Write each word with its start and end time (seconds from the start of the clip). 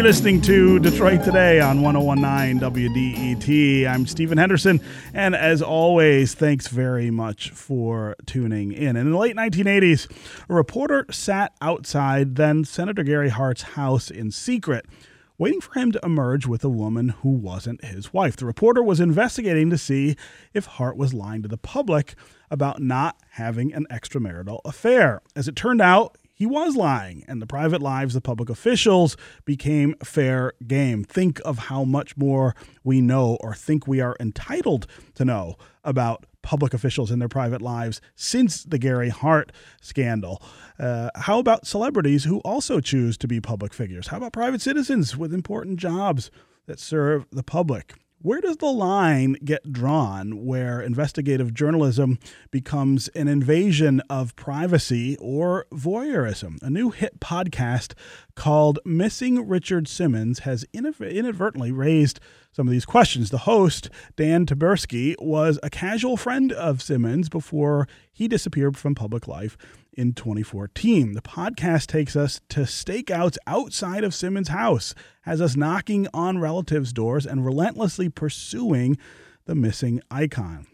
You're 0.00 0.06
listening 0.06 0.40
to 0.40 0.78
Detroit 0.78 1.24
Today 1.24 1.60
on 1.60 1.82
1019 1.82 2.58
WDET. 2.58 3.86
I'm 3.86 4.06
Stephen 4.06 4.38
Henderson, 4.38 4.80
and 5.12 5.36
as 5.36 5.60
always, 5.60 6.32
thanks 6.32 6.68
very 6.68 7.10
much 7.10 7.50
for 7.50 8.16
tuning 8.24 8.72
in. 8.72 8.96
In 8.96 9.10
the 9.10 9.18
late 9.18 9.36
1980s, 9.36 10.10
a 10.48 10.54
reporter 10.54 11.04
sat 11.10 11.52
outside 11.60 12.36
then 12.36 12.64
Senator 12.64 13.02
Gary 13.02 13.28
Hart's 13.28 13.60
house 13.60 14.10
in 14.10 14.30
secret 14.30 14.86
waiting 15.36 15.60
for 15.60 15.78
him 15.78 15.90
to 15.90 16.00
emerge 16.02 16.46
with 16.46 16.64
a 16.64 16.68
woman 16.70 17.08
who 17.08 17.30
wasn't 17.30 17.84
his 17.84 18.12
wife. 18.12 18.36
The 18.36 18.46
reporter 18.46 18.82
was 18.82 19.00
investigating 19.00 19.68
to 19.68 19.78
see 19.78 20.16
if 20.54 20.64
Hart 20.66 20.96
was 20.96 21.14
lying 21.14 21.42
to 21.42 21.48
the 21.48 21.58
public 21.58 22.14
about 22.50 22.80
not 22.80 23.16
having 23.32 23.72
an 23.72 23.86
extramarital 23.90 24.60
affair. 24.64 25.22
As 25.34 25.46
it 25.46 25.56
turned 25.56 25.80
out, 25.80 26.16
he 26.40 26.46
was 26.46 26.74
lying, 26.74 27.22
and 27.28 27.42
the 27.42 27.46
private 27.46 27.82
lives 27.82 28.16
of 28.16 28.22
public 28.22 28.48
officials 28.48 29.14
became 29.44 29.94
fair 30.02 30.54
game. 30.66 31.04
Think 31.04 31.38
of 31.44 31.58
how 31.58 31.84
much 31.84 32.16
more 32.16 32.54
we 32.82 33.02
know 33.02 33.36
or 33.42 33.52
think 33.52 33.86
we 33.86 34.00
are 34.00 34.16
entitled 34.18 34.86
to 35.16 35.26
know 35.26 35.56
about 35.84 36.24
public 36.40 36.72
officials 36.72 37.10
and 37.10 37.20
their 37.20 37.28
private 37.28 37.60
lives 37.60 38.00
since 38.14 38.64
the 38.64 38.78
Gary 38.78 39.10
Hart 39.10 39.52
scandal. 39.82 40.42
Uh, 40.78 41.10
how 41.14 41.38
about 41.38 41.66
celebrities 41.66 42.24
who 42.24 42.38
also 42.38 42.80
choose 42.80 43.18
to 43.18 43.28
be 43.28 43.38
public 43.38 43.74
figures? 43.74 44.06
How 44.06 44.16
about 44.16 44.32
private 44.32 44.62
citizens 44.62 45.18
with 45.18 45.34
important 45.34 45.78
jobs 45.78 46.30
that 46.64 46.80
serve 46.80 47.26
the 47.30 47.42
public? 47.42 47.92
Where 48.22 48.42
does 48.42 48.58
the 48.58 48.66
line 48.66 49.38
get 49.42 49.72
drawn 49.72 50.44
where 50.44 50.82
investigative 50.82 51.54
journalism 51.54 52.18
becomes 52.50 53.08
an 53.08 53.28
invasion 53.28 54.02
of 54.10 54.36
privacy 54.36 55.16
or 55.22 55.64
voyeurism? 55.72 56.62
A 56.62 56.68
new 56.68 56.90
hit 56.90 57.18
podcast 57.20 57.94
called 58.34 58.78
Missing 58.84 59.48
Richard 59.48 59.88
Simmons 59.88 60.40
has 60.40 60.66
inadvertently 60.74 61.72
raised 61.72 62.20
some 62.52 62.68
of 62.68 62.72
these 62.72 62.84
questions. 62.84 63.30
The 63.30 63.38
host, 63.38 63.88
Dan 64.16 64.44
Taberski, 64.44 65.14
was 65.18 65.58
a 65.62 65.70
casual 65.70 66.18
friend 66.18 66.52
of 66.52 66.82
Simmons 66.82 67.30
before 67.30 67.88
he 68.12 68.28
disappeared 68.28 68.76
from 68.76 68.94
public 68.94 69.28
life 69.28 69.56
in 70.00 70.14
2014. 70.14 71.12
The 71.12 71.20
podcast 71.20 71.86
takes 71.86 72.16
us 72.16 72.40
to 72.48 72.60
stakeouts 72.60 73.36
outside 73.46 74.02
of 74.02 74.14
Simmons' 74.14 74.48
house, 74.48 74.94
has 75.22 75.42
us 75.42 75.56
knocking 75.56 76.08
on 76.14 76.38
relatives' 76.38 76.94
doors, 76.94 77.26
and 77.26 77.44
relentlessly 77.44 78.08
pursuing 78.08 78.96
the 79.44 79.54
missing 79.54 80.00
icon. 80.10 80.66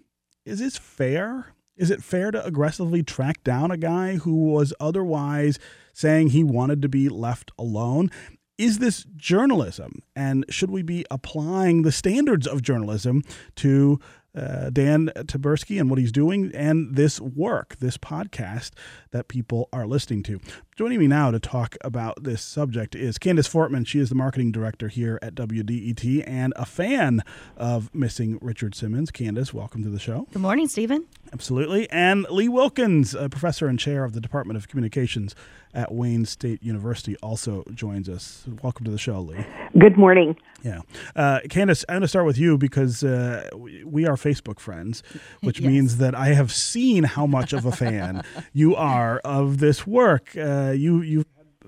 Is 0.44 0.60
this 0.60 0.78
fair? 0.78 1.54
Is 1.76 1.90
it 1.90 2.04
fair 2.04 2.30
to 2.30 2.46
aggressively 2.46 3.02
track 3.02 3.42
down 3.42 3.72
a 3.72 3.76
guy 3.76 4.14
who 4.14 4.52
was 4.52 4.72
otherwise 4.78 5.58
saying 5.92 6.28
he 6.28 6.44
wanted 6.44 6.80
to 6.82 6.88
be 6.88 7.08
left 7.08 7.50
alone? 7.58 8.10
Is 8.58 8.78
this 8.78 9.04
journalism? 9.16 10.02
And 10.14 10.46
should 10.48 10.70
we 10.70 10.82
be 10.82 11.04
applying 11.10 11.82
the 11.82 11.92
standards 11.92 12.46
of 12.46 12.62
journalism 12.62 13.24
to 13.56 13.98
uh, 14.36 14.70
Dan 14.70 15.10
Taberski 15.16 15.80
and 15.80 15.88
what 15.90 15.98
he's 15.98 16.12
doing 16.12 16.50
and 16.54 16.94
this 16.94 17.20
work, 17.20 17.76
this 17.78 17.96
podcast 17.96 18.72
that 19.10 19.28
people 19.28 19.68
are 19.72 19.86
listening 19.86 20.22
to. 20.24 20.40
Joining 20.76 20.98
me 20.98 21.06
now 21.06 21.30
to 21.30 21.40
talk 21.40 21.78
about 21.80 22.22
this 22.22 22.42
subject 22.42 22.94
is 22.94 23.16
Candice 23.16 23.48
Fortman. 23.48 23.86
She 23.86 23.98
is 23.98 24.10
the 24.10 24.14
marketing 24.14 24.52
director 24.52 24.88
here 24.88 25.18
at 25.22 25.34
WDET 25.34 26.22
and 26.28 26.52
a 26.54 26.66
fan 26.66 27.24
of 27.56 27.88
Missing 27.94 28.38
Richard 28.42 28.74
Simmons. 28.74 29.10
Candice, 29.10 29.54
welcome 29.54 29.82
to 29.84 29.88
the 29.88 29.98
show. 29.98 30.26
Good 30.34 30.42
morning, 30.42 30.68
Stephen. 30.68 31.06
Absolutely. 31.32 31.88
And 31.90 32.26
Lee 32.28 32.50
Wilkins, 32.50 33.14
a 33.14 33.30
professor 33.30 33.68
and 33.68 33.78
chair 33.78 34.04
of 34.04 34.12
the 34.12 34.20
Department 34.20 34.58
of 34.58 34.68
Communications 34.68 35.34
at 35.72 35.92
Wayne 35.92 36.24
State 36.24 36.62
University, 36.62 37.16
also 37.22 37.64
joins 37.74 38.08
us. 38.08 38.44
Welcome 38.62 38.84
to 38.84 38.90
the 38.90 38.98
show, 38.98 39.20
Lee. 39.20 39.44
Good 39.78 39.96
morning. 39.96 40.36
Yeah. 40.62 40.80
Uh, 41.14 41.40
Candice, 41.48 41.84
I'm 41.88 41.94
going 41.94 42.02
to 42.02 42.08
start 42.08 42.26
with 42.26 42.38
you 42.38 42.56
because 42.56 43.04
uh, 43.04 43.48
we 43.54 44.06
are 44.06 44.16
Facebook 44.16 44.58
friends, 44.58 45.02
which 45.42 45.60
yes. 45.60 45.68
means 45.68 45.96
that 45.98 46.14
I 46.14 46.28
have 46.28 46.52
seen 46.52 47.04
how 47.04 47.26
much 47.26 47.52
of 47.52 47.66
a 47.66 47.72
fan 47.72 48.24
you 48.52 48.74
are 48.74 49.18
of 49.18 49.58
this 49.58 49.86
work. 49.86 50.36
Uh, 50.36 50.65
you 50.70 51.02
you 51.02 51.24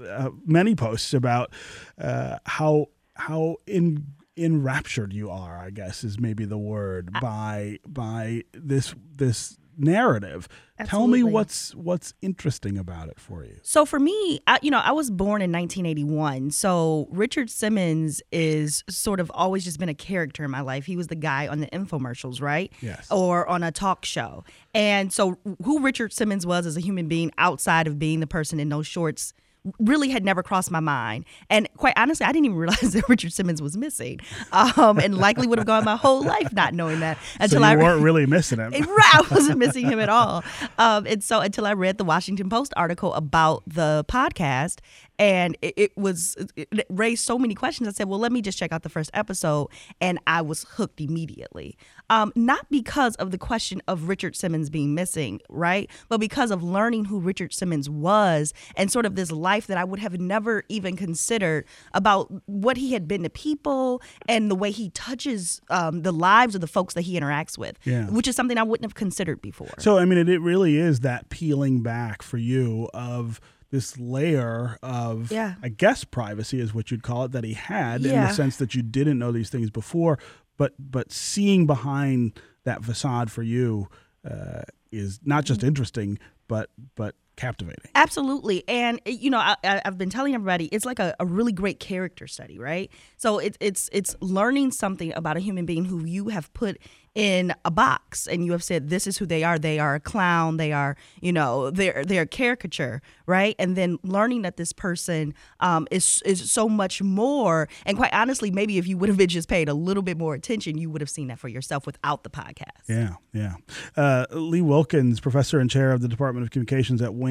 uh, 0.06 0.30
many 0.44 0.74
posts 0.74 1.14
about 1.14 1.52
uh, 1.98 2.38
how 2.44 2.86
how 3.14 3.56
in 3.66 4.06
enraptured 4.36 5.12
you 5.12 5.30
are, 5.30 5.58
I 5.58 5.70
guess 5.70 6.04
is 6.04 6.18
maybe 6.18 6.44
the 6.44 6.58
word 6.58 7.12
by 7.20 7.78
by 7.86 8.44
this 8.52 8.94
this 9.16 9.57
narrative. 9.78 10.48
Absolutely. 10.78 11.20
Tell 11.20 11.26
me 11.26 11.32
what's 11.32 11.74
what's 11.74 12.14
interesting 12.22 12.78
about 12.78 13.08
it 13.08 13.18
for 13.18 13.44
you. 13.44 13.56
So 13.62 13.84
for 13.84 13.98
me, 13.98 14.40
I, 14.46 14.58
you 14.62 14.70
know, 14.70 14.78
I 14.78 14.92
was 14.92 15.10
born 15.10 15.42
in 15.42 15.50
1981. 15.50 16.50
So 16.50 17.08
Richard 17.10 17.50
Simmons 17.50 18.22
is 18.30 18.84
sort 18.88 19.20
of 19.20 19.30
always 19.34 19.64
just 19.64 19.78
been 19.78 19.88
a 19.88 19.94
character 19.94 20.44
in 20.44 20.50
my 20.50 20.60
life. 20.60 20.86
He 20.86 20.96
was 20.96 21.08
the 21.08 21.16
guy 21.16 21.48
on 21.48 21.60
the 21.60 21.66
infomercials, 21.68 22.40
right? 22.40 22.72
Yes. 22.80 23.10
Or 23.10 23.48
on 23.48 23.62
a 23.62 23.72
talk 23.72 24.04
show. 24.04 24.44
And 24.74 25.12
so 25.12 25.38
who 25.64 25.80
Richard 25.80 26.12
Simmons 26.12 26.46
was 26.46 26.66
as 26.66 26.76
a 26.76 26.80
human 26.80 27.08
being 27.08 27.32
outside 27.38 27.86
of 27.86 27.98
being 27.98 28.20
the 28.20 28.26
person 28.26 28.60
in 28.60 28.68
those 28.68 28.86
shorts 28.86 29.32
really 29.78 30.10
had 30.10 30.24
never 30.24 30.42
crossed 30.42 30.70
my 30.70 30.80
mind. 30.80 31.24
And 31.50 31.68
quite 31.76 31.94
honestly, 31.96 32.24
I 32.24 32.32
didn't 32.32 32.46
even 32.46 32.56
realize 32.56 32.80
that 32.92 33.08
Richard 33.08 33.32
Simmons 33.32 33.62
was 33.62 33.76
missing, 33.76 34.20
um, 34.52 34.98
and 34.98 35.16
likely 35.16 35.46
would 35.46 35.58
have 35.58 35.66
gone 35.66 35.84
my 35.84 35.96
whole 35.96 36.22
life 36.22 36.52
not 36.52 36.74
knowing 36.74 37.00
that 37.00 37.18
until 37.40 37.60
so 37.60 37.66
you 37.66 37.72
I 37.72 37.76
weren't 37.76 38.02
really 38.02 38.26
missing 38.26 38.58
him. 38.58 38.72
right, 38.72 39.14
I 39.14 39.22
wasn't 39.30 39.58
missing 39.58 39.86
him 39.86 40.00
at 40.00 40.08
all. 40.08 40.44
Um, 40.78 41.06
and 41.06 41.22
so 41.22 41.40
until 41.40 41.66
I 41.66 41.72
read 41.72 41.98
the 41.98 42.04
Washington 42.04 42.48
Post 42.48 42.72
article 42.76 43.14
about 43.14 43.62
the 43.66 44.04
podcast, 44.08 44.78
and 45.18 45.56
it, 45.62 45.74
it 45.76 45.96
was 45.96 46.36
it 46.56 46.86
raised 46.88 47.24
so 47.24 47.38
many 47.38 47.54
questions. 47.54 47.88
I 47.88 47.92
said, 47.92 48.08
well, 48.08 48.20
let 48.20 48.32
me 48.32 48.40
just 48.40 48.58
check 48.58 48.72
out 48.72 48.82
the 48.82 48.88
first 48.88 49.10
episode, 49.14 49.68
and 50.00 50.18
I 50.26 50.42
was 50.42 50.64
hooked 50.70 51.00
immediately. 51.00 51.76
Um, 52.10 52.32
not 52.34 52.68
because 52.70 53.14
of 53.16 53.30
the 53.30 53.38
question 53.38 53.82
of 53.86 54.08
Richard 54.08 54.34
Simmons 54.34 54.70
being 54.70 54.94
missing, 54.94 55.40
right, 55.48 55.90
but 56.08 56.18
because 56.18 56.50
of 56.50 56.62
learning 56.62 57.06
who 57.06 57.20
Richard 57.20 57.52
Simmons 57.52 57.90
was 57.90 58.54
and 58.76 58.90
sort 58.90 59.06
of 59.06 59.14
this 59.14 59.30
life 59.30 59.66
that 59.66 59.76
I 59.76 59.84
would 59.84 60.00
have 60.00 60.18
never 60.18 60.64
even 60.68 60.96
considered 60.96 61.66
about 61.92 62.32
what 62.46 62.76
he 62.76 62.92
had 62.92 63.06
been 63.06 63.22
to 63.24 63.30
people 63.30 64.00
and 64.28 64.50
the 64.50 64.54
way 64.54 64.70
he 64.70 64.90
touches 64.90 65.60
um, 65.70 66.02
the 66.02 66.12
lives 66.12 66.54
of 66.54 66.60
the 66.60 66.66
folks 66.66 66.94
that 66.94 67.02
he 67.02 67.18
interacts 67.18 67.58
with, 67.58 67.78
yeah. 67.84 68.06
which 68.06 68.26
is 68.26 68.36
something 68.36 68.58
I 68.58 68.62
wouldn't 68.62 68.84
have 68.84 68.94
considered 68.94 69.42
before. 69.42 69.74
So, 69.78 69.98
I 69.98 70.04
mean, 70.04 70.18
it, 70.18 70.28
it 70.28 70.40
really 70.40 70.78
is 70.78 71.00
that 71.00 71.28
peeling 71.28 71.82
back 71.82 72.22
for 72.22 72.38
you 72.38 72.88
of 72.94 73.40
this 73.70 73.98
layer 73.98 74.78
of 74.82 75.30
yeah. 75.30 75.54
I 75.62 75.68
guess 75.68 76.04
privacy 76.04 76.60
is 76.60 76.72
what 76.72 76.90
you'd 76.90 77.02
call 77.02 77.24
it 77.24 77.32
that 77.32 77.44
he 77.44 77.52
had 77.52 78.00
yeah. 78.00 78.12
in 78.12 78.20
the 78.28 78.32
sense 78.32 78.56
that 78.56 78.74
you 78.74 78.82
didn't 78.82 79.18
know 79.18 79.30
these 79.30 79.50
things 79.50 79.70
before, 79.70 80.18
but 80.58 80.74
but 80.78 81.10
seeing 81.10 81.66
behind 81.66 82.38
that 82.64 82.84
facade 82.84 83.32
for 83.32 83.42
you 83.42 83.88
uh, 84.28 84.62
is 84.92 85.20
not 85.24 85.44
just 85.44 85.64
interesting, 85.64 86.18
but 86.46 86.68
but 86.94 87.14
captivating. 87.38 87.90
Absolutely. 87.94 88.64
And, 88.68 89.00
you 89.06 89.30
know, 89.30 89.38
I, 89.38 89.56
have 89.84 89.96
been 89.96 90.10
telling 90.10 90.34
everybody 90.34 90.66
it's 90.66 90.84
like 90.84 90.98
a, 90.98 91.14
a, 91.18 91.24
really 91.24 91.52
great 91.52 91.80
character 91.80 92.26
study, 92.26 92.58
right? 92.58 92.90
So 93.16 93.38
it, 93.38 93.56
it's 93.60 93.88
it's 93.92 94.16
learning 94.20 94.72
something 94.72 95.14
about 95.14 95.36
a 95.36 95.40
human 95.40 95.64
being 95.64 95.86
who 95.86 96.04
you 96.04 96.28
have 96.28 96.52
put 96.52 96.78
in 97.18 97.52
a 97.64 97.70
box 97.70 98.28
and 98.28 98.44
you 98.44 98.52
have 98.52 98.62
said 98.62 98.90
this 98.90 99.04
is 99.04 99.18
who 99.18 99.26
they 99.26 99.42
are 99.42 99.58
they 99.58 99.80
are 99.80 99.96
a 99.96 100.00
clown 100.00 100.56
they 100.56 100.70
are 100.70 100.96
you 101.20 101.32
know 101.32 101.68
they're 101.68 102.04
they're 102.04 102.22
a 102.22 102.26
caricature 102.26 103.02
right 103.26 103.56
and 103.58 103.74
then 103.74 103.98
learning 104.04 104.42
that 104.42 104.56
this 104.56 104.72
person 104.72 105.34
um, 105.58 105.88
is 105.90 106.22
is 106.24 106.48
so 106.48 106.68
much 106.68 107.02
more 107.02 107.68
and 107.86 107.96
quite 107.96 108.12
honestly 108.12 108.52
maybe 108.52 108.78
if 108.78 108.86
you 108.86 108.96
would 108.96 109.08
have 109.08 109.18
just 109.26 109.48
paid 109.48 109.68
a 109.68 109.74
little 109.74 110.02
bit 110.02 110.16
more 110.16 110.34
attention 110.34 110.78
you 110.78 110.88
would 110.88 111.00
have 111.00 111.10
seen 111.10 111.26
that 111.26 111.40
for 111.40 111.48
yourself 111.48 111.86
without 111.86 112.22
the 112.22 112.30
podcast 112.30 112.86
yeah 112.88 113.14
yeah 113.32 113.54
uh, 113.96 114.24
lee 114.30 114.62
wilkins 114.62 115.18
professor 115.18 115.58
and 115.58 115.70
chair 115.70 115.90
of 115.90 116.00
the 116.00 116.08
department 116.08 116.44
of 116.44 116.52
communications 116.52 117.02
at 117.02 117.14
wayne 117.14 117.27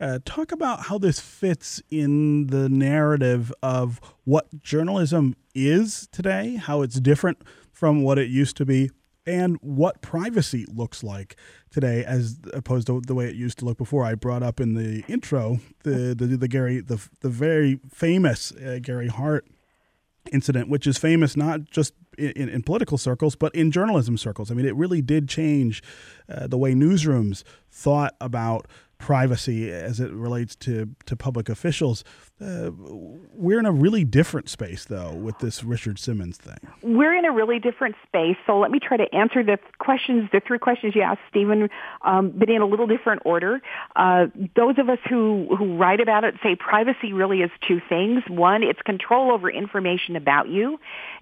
uh, 0.00 0.18
talk 0.24 0.52
about 0.52 0.84
how 0.84 0.98
this 0.98 1.20
fits 1.20 1.82
in 1.90 2.48
the 2.48 2.68
narrative 2.68 3.52
of 3.62 4.00
what 4.24 4.62
journalism 4.62 5.36
is 5.54 6.08
today 6.12 6.56
how 6.56 6.82
it's 6.82 7.00
different 7.00 7.42
from 7.72 8.02
what 8.02 8.18
it 8.18 8.28
used 8.28 8.56
to 8.56 8.64
be 8.64 8.90
and 9.28 9.58
what 9.60 10.00
privacy 10.00 10.64
looks 10.72 11.04
like 11.04 11.36
today 11.70 12.02
as 12.04 12.38
opposed 12.54 12.86
to 12.86 13.00
the 13.02 13.14
way 13.14 13.28
it 13.28 13.34
used 13.34 13.58
to 13.58 13.64
look 13.66 13.76
before. 13.76 14.04
I 14.04 14.14
brought 14.14 14.42
up 14.42 14.58
in 14.58 14.74
the 14.74 15.04
intro 15.06 15.60
the 15.82 16.14
the, 16.14 16.26
the 16.36 16.48
Gary 16.48 16.80
the 16.80 16.98
the 17.20 17.28
very 17.28 17.78
famous 17.92 18.52
uh, 18.52 18.78
Gary 18.82 19.08
Hart 19.08 19.46
incident, 20.32 20.68
which 20.68 20.86
is 20.86 20.96
famous 20.98 21.36
not 21.36 21.64
just 21.64 21.92
in, 22.16 22.48
in, 22.48 22.62
political 22.62 22.98
circles 22.98 23.36
but 23.36 23.54
in 23.54 23.70
journalism 23.70 24.16
circles. 24.16 24.50
I 24.50 24.54
mean, 24.54 24.66
it 24.66 24.74
really 24.76 25.02
did 25.02 25.28
change 25.28 25.82
uh, 26.28 26.46
the 26.46 26.58
way 26.58 26.74
newsrooms 26.74 27.44
thought 27.70 28.14
about 28.20 28.66
privacy 28.98 29.70
as 29.70 30.00
it 30.00 30.12
relates 30.12 30.54
to, 30.56 30.88
to 31.06 31.16
public 31.16 31.48
officials. 31.48 32.04
Uh, 32.40 32.70
we're 33.32 33.58
in 33.58 33.66
a 33.66 33.72
really 33.72 34.04
different 34.04 34.48
space, 34.48 34.84
though, 34.84 35.12
with 35.12 35.38
this 35.38 35.64
Richard 35.64 35.98
Simmons 35.98 36.36
thing. 36.36 36.58
We're 36.82 37.14
in 37.14 37.24
a 37.24 37.32
really 37.32 37.58
different 37.58 37.96
space. 38.06 38.36
So 38.46 38.58
let 38.58 38.70
me 38.70 38.78
try 38.78 38.96
to 38.96 39.12
answer 39.14 39.42
the 39.42 39.58
questions, 39.78 40.28
the 40.32 40.40
three 40.40 40.58
questions 40.58 40.94
you 40.94 41.02
asked, 41.02 41.20
Stephen, 41.30 41.70
um, 42.02 42.30
but 42.30 42.50
in 42.50 42.60
a 42.60 42.66
little 42.66 42.86
different 42.86 43.22
order. 43.24 43.60
Uh, 43.96 44.26
those 44.54 44.78
of 44.78 44.88
us 44.88 44.98
who, 45.08 45.48
who 45.56 45.76
write 45.76 46.00
about 46.00 46.24
it 46.24 46.34
say 46.42 46.54
privacy 46.54 47.12
really 47.12 47.40
is 47.40 47.50
two 47.66 47.80
things. 47.88 48.22
One, 48.28 48.62
it's 48.62 48.82
control 48.82 49.32
over 49.32 49.50
information 49.50 50.16
about 50.16 50.48
you. 50.48 50.78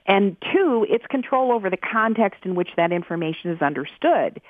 And 0.06 0.36
two, 0.52 0.86
it's 0.88 1.06
control 1.06 1.52
over 1.52 1.70
the 1.70 1.76
context 1.76 2.40
in 2.44 2.54
which 2.54 2.70
that 2.76 2.92
information 2.92 3.50
is 3.50 3.62
understood. 3.62 4.40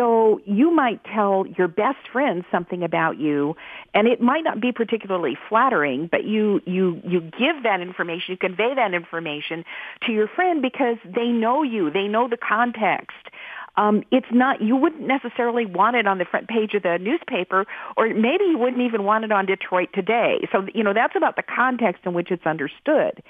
So 0.00 0.40
you 0.46 0.74
might 0.74 1.04
tell 1.04 1.44
your 1.58 1.68
best 1.68 2.08
friend 2.10 2.42
something 2.50 2.82
about 2.82 3.18
you, 3.18 3.54
and 3.92 4.08
it 4.08 4.18
might 4.18 4.42
not 4.42 4.58
be 4.58 4.72
particularly 4.72 5.36
flattering, 5.46 6.08
but 6.10 6.24
you, 6.24 6.62
you, 6.64 7.02
you 7.04 7.20
give 7.20 7.64
that 7.64 7.82
information, 7.82 8.24
you 8.28 8.36
convey 8.38 8.74
that 8.74 8.94
information 8.94 9.62
to 10.06 10.12
your 10.12 10.26
friend 10.26 10.62
because 10.62 10.96
they 11.04 11.26
know 11.26 11.62
you, 11.62 11.90
they 11.90 12.08
know 12.08 12.28
the 12.28 12.38
context. 12.38 13.28
Um, 13.76 14.02
it's 14.10 14.26
not 14.32 14.62
you 14.62 14.74
wouldn't 14.74 15.06
necessarily 15.06 15.66
want 15.66 15.96
it 15.96 16.06
on 16.06 16.16
the 16.16 16.24
front 16.24 16.48
page 16.48 16.72
of 16.74 16.82
the 16.82 16.98
newspaper, 16.98 17.66
or 17.96 18.08
maybe 18.08 18.44
you 18.44 18.58
wouldn't 18.58 18.82
even 18.82 19.04
want 19.04 19.24
it 19.24 19.32
on 19.32 19.46
Detroit 19.46 19.90
Today. 19.94 20.48
So 20.50 20.66
you 20.74 20.82
know 20.82 20.92
that's 20.92 21.14
about 21.14 21.36
the 21.36 21.42
context 21.42 22.02
in 22.04 22.12
which 22.12 22.30
it's 22.30 22.46
understood. 22.46 23.22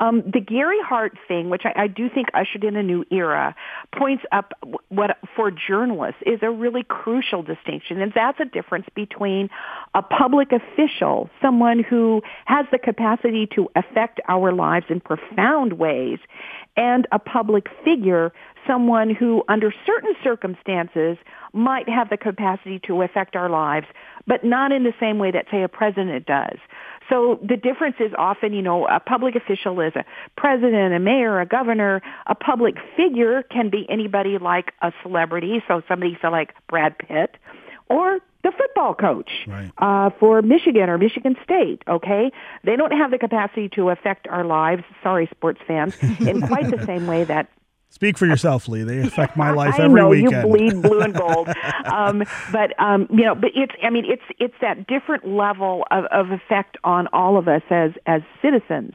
Um, 0.00 0.22
the 0.32 0.40
Gary 0.40 0.78
Hart 0.82 1.18
thing, 1.26 1.50
which 1.50 1.62
I, 1.64 1.84
I 1.84 1.86
do 1.88 2.08
think 2.08 2.28
ushered 2.34 2.64
in 2.64 2.76
a 2.76 2.82
new 2.82 3.04
era, 3.10 3.54
points 3.96 4.24
up 4.32 4.52
what 4.88 5.18
for 5.34 5.50
journalists 5.50 6.22
is 6.24 6.38
a 6.42 6.50
really 6.50 6.84
crucial 6.84 7.42
distinction, 7.42 8.00
and 8.00 8.12
that's 8.14 8.38
a 8.40 8.44
difference 8.44 8.86
between 8.94 9.50
a 9.94 10.02
public 10.02 10.52
official, 10.52 11.28
someone 11.42 11.82
who 11.82 12.22
has 12.44 12.66
the 12.70 12.78
capacity 12.78 13.48
to 13.54 13.68
affect 13.74 14.20
our 14.28 14.52
lives 14.52 14.86
in 14.88 15.00
profound 15.00 15.74
ways, 15.74 16.18
and 16.76 17.06
a 17.10 17.18
public 17.18 17.66
figure, 17.84 18.32
someone 18.66 19.14
who, 19.14 19.42
under 19.48 19.72
certain 19.84 20.14
circumstances, 20.22 21.16
might 21.52 21.88
have 21.88 22.10
the 22.10 22.16
capacity 22.16 22.78
to 22.86 23.02
affect 23.02 23.34
our 23.34 23.48
lives, 23.48 23.86
but 24.26 24.44
not 24.44 24.70
in 24.70 24.84
the 24.84 24.92
same 25.00 25.18
way 25.18 25.30
that, 25.30 25.46
say, 25.50 25.62
a 25.62 25.68
president 25.68 26.26
does. 26.26 26.58
So 27.08 27.38
the 27.42 27.56
difference 27.56 27.96
is 28.00 28.12
often, 28.16 28.52
you 28.52 28.62
know, 28.62 28.86
a 28.86 29.00
public 29.00 29.34
official 29.34 29.80
is 29.80 29.94
a 29.96 30.04
president, 30.36 30.94
a 30.94 30.98
mayor, 30.98 31.40
a 31.40 31.46
governor. 31.46 32.02
A 32.26 32.34
public 32.34 32.76
figure 32.96 33.42
can 33.42 33.70
be 33.70 33.86
anybody 33.88 34.38
like 34.38 34.72
a 34.82 34.92
celebrity, 35.02 35.62
so 35.66 35.82
somebody 35.88 36.18
so 36.20 36.28
like 36.28 36.54
Brad 36.68 36.98
Pitt, 36.98 37.36
or 37.88 38.18
the 38.42 38.52
football 38.56 38.94
coach 38.94 39.30
right. 39.46 39.70
uh, 39.78 40.10
for 40.20 40.42
Michigan 40.42 40.88
or 40.88 40.98
Michigan 40.98 41.36
State. 41.42 41.82
Okay, 41.88 42.30
they 42.64 42.76
don't 42.76 42.92
have 42.92 43.10
the 43.10 43.18
capacity 43.18 43.68
to 43.70 43.90
affect 43.90 44.28
our 44.28 44.44
lives. 44.44 44.84
Sorry, 45.02 45.28
sports 45.30 45.60
fans, 45.66 45.96
in 46.20 46.42
quite 46.46 46.70
the 46.70 46.84
same 46.86 47.06
way 47.06 47.24
that 47.24 47.48
Speak 47.90 48.18
for 48.18 48.26
yourself, 48.26 48.68
Lee. 48.68 48.82
They 48.82 48.98
affect 49.00 49.36
my 49.36 49.50
life 49.62 49.74
I 49.78 49.84
every 49.84 50.00
know, 50.00 50.10
weekend. 50.10 50.32
You 50.32 50.56
bleed 50.56 50.82
blue 50.82 51.00
and 51.00 51.14
gold. 51.14 51.48
um, 51.86 52.22
but 52.52 52.78
um, 52.78 53.08
you 53.10 53.24
know, 53.24 53.34
but 53.34 53.50
it's 53.54 53.72
I 53.82 53.90
mean 53.90 54.04
it's 54.04 54.22
it's 54.38 54.54
that 54.60 54.86
different 54.86 55.26
level 55.26 55.84
of, 55.90 56.04
of 56.06 56.30
effect 56.30 56.76
on 56.84 57.08
all 57.12 57.38
of 57.38 57.48
us 57.48 57.62
as 57.70 57.92
as 58.06 58.22
citizens. 58.42 58.92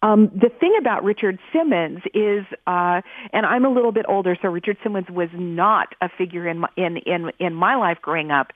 Um, 0.00 0.30
the 0.32 0.48
thing 0.48 0.76
about 0.78 1.02
Richard 1.02 1.40
Simmons 1.52 1.98
is, 2.14 2.44
uh, 2.68 3.00
and 3.32 3.44
I'm 3.44 3.64
a 3.64 3.68
little 3.68 3.90
bit 3.90 4.06
older, 4.08 4.36
so 4.40 4.48
Richard 4.48 4.76
Simmons 4.82 5.08
was 5.10 5.28
not 5.34 5.88
a 6.00 6.08
figure 6.08 6.46
in 6.46 6.60
my, 6.60 6.68
in 6.76 6.98
in 6.98 7.32
in 7.40 7.54
my 7.54 7.74
life 7.74 7.98
growing 8.00 8.30
up, 8.30 8.52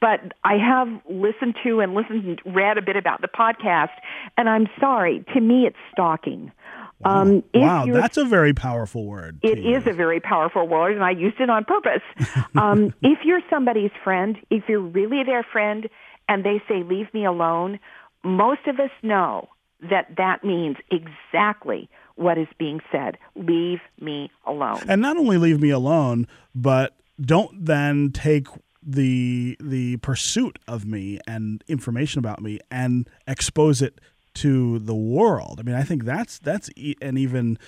but 0.00 0.20
I 0.44 0.54
have 0.54 0.88
listened 1.10 1.56
to 1.64 1.80
and 1.80 1.94
listened, 1.94 2.40
read 2.46 2.78
a 2.78 2.82
bit 2.82 2.96
about 2.96 3.20
the 3.20 3.28
podcast, 3.28 3.96
and 4.36 4.48
I'm 4.48 4.68
sorry, 4.78 5.24
to 5.34 5.40
me 5.40 5.66
it's 5.66 5.76
stalking. 5.90 6.52
Wow, 7.00 7.20
Um, 7.20 7.44
if 7.52 7.60
wow 7.60 7.86
that's 7.86 8.16
a 8.16 8.24
very 8.24 8.54
powerful 8.54 9.04
word. 9.04 9.38
It 9.42 9.58
is 9.58 9.64
use. 9.64 9.86
a 9.86 9.92
very 9.92 10.20
powerful 10.20 10.66
word, 10.66 10.94
and 10.94 11.04
I 11.04 11.10
used 11.10 11.38
it 11.40 11.50
on 11.50 11.64
purpose. 11.64 12.02
um, 12.56 12.94
if 13.02 13.18
you're 13.24 13.42
somebody's 13.50 13.90
friend, 14.02 14.38
if 14.50 14.64
you're 14.68 14.80
really 14.80 15.22
their 15.24 15.42
friend, 15.42 15.88
and 16.28 16.44
they 16.44 16.62
say, 16.68 16.82
leave 16.82 17.12
me 17.12 17.24
alone, 17.24 17.78
most 18.24 18.66
of 18.66 18.80
us 18.80 18.90
know 19.02 19.48
that 19.90 20.16
that 20.16 20.42
means 20.42 20.76
exactly 20.90 21.88
what 22.14 22.38
is 22.38 22.48
being 22.58 22.80
said. 22.90 23.18
Leave 23.34 23.80
me 24.00 24.30
alone. 24.46 24.80
and 24.88 25.02
not 25.02 25.16
only 25.18 25.36
leave 25.36 25.60
me 25.60 25.68
alone, 25.70 26.26
but 26.54 26.96
don't 27.20 27.64
then 27.66 28.10
take 28.12 28.46
the 28.82 29.56
the 29.60 29.96
pursuit 29.98 30.58
of 30.68 30.86
me 30.86 31.18
and 31.26 31.62
information 31.68 32.20
about 32.20 32.40
me 32.40 32.58
and 32.70 33.08
expose 33.26 33.82
it 33.82 34.00
to 34.36 34.78
the 34.78 34.94
world. 34.94 35.58
I 35.58 35.62
mean, 35.62 35.74
I 35.74 35.82
think 35.82 36.04
that's 36.04 36.38
that's 36.38 36.70
and 37.00 37.18
even 37.18 37.58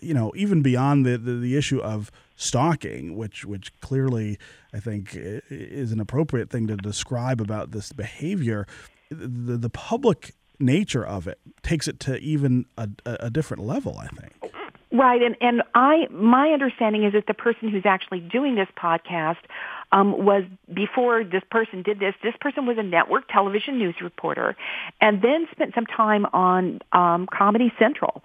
you 0.00 0.14
know 0.14 0.32
even 0.34 0.62
beyond 0.62 1.06
the, 1.06 1.18
the 1.18 1.34
the 1.34 1.56
issue 1.56 1.80
of 1.80 2.10
stalking, 2.34 3.16
which 3.16 3.44
which 3.44 3.78
clearly 3.80 4.38
I 4.72 4.80
think 4.80 5.10
is 5.14 5.92
an 5.92 6.00
appropriate 6.00 6.50
thing 6.50 6.66
to 6.68 6.76
describe 6.76 7.40
about 7.40 7.70
this 7.70 7.92
behavior. 7.92 8.66
The 9.10 9.56
the 9.56 9.70
public 9.70 10.34
nature 10.58 11.04
of 11.04 11.28
it 11.28 11.38
takes 11.62 11.86
it 11.86 12.00
to 12.00 12.16
even 12.18 12.66
a, 12.76 12.88
a 13.04 13.16
a 13.20 13.30
different 13.30 13.64
level. 13.64 13.98
I 13.98 14.08
think. 14.08 14.32
Right, 14.92 15.20
and 15.20 15.36
and 15.40 15.62
I 15.74 16.06
my 16.10 16.50
understanding 16.50 17.04
is 17.04 17.12
that 17.12 17.26
the 17.26 17.34
person 17.34 17.68
who's 17.68 17.84
actually 17.84 18.20
doing 18.20 18.54
this 18.54 18.68
podcast 18.78 19.36
um, 19.92 20.24
was 20.24 20.44
before 20.72 21.24
this 21.24 21.42
person 21.50 21.82
did 21.82 21.98
this. 21.98 22.14
This 22.22 22.34
person 22.40 22.66
was 22.66 22.78
a 22.78 22.82
network 22.82 23.28
television 23.28 23.78
news 23.78 23.96
reporter, 24.00 24.56
and 25.00 25.22
then 25.22 25.46
spent 25.52 25.74
some 25.74 25.86
time 25.86 26.26
on 26.32 26.80
um, 26.92 27.26
Comedy 27.32 27.72
Central. 27.78 28.22